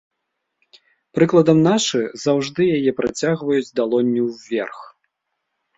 Прыкладам, 1.17 1.57
нашы 1.69 2.01
заўжды 2.25 2.61
яе 2.79 2.91
працягваюць 3.01 3.71
далонню 3.83 4.23
ўверх. 4.33 4.79